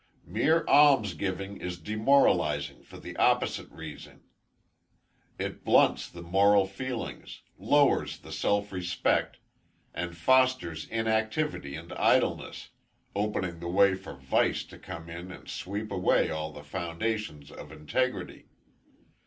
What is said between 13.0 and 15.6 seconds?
opening the way for vice to come in and